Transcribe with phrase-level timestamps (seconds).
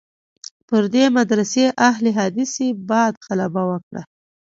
[0.67, 4.01] پر دې مدرسې اهل حدیثي بعد غلبه وکړه.